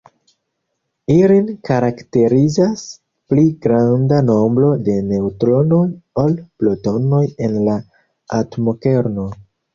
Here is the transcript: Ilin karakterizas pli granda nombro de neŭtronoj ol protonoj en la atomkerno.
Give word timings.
Ilin 1.15 1.51
karakterizas 1.67 2.81
pli 3.33 3.43
granda 3.67 4.23
nombro 4.31 4.71
de 4.89 4.97
neŭtronoj 5.11 5.83
ol 6.25 6.35
protonoj 6.65 7.23
en 7.49 7.57
la 7.71 7.79
atomkerno. 8.41 9.31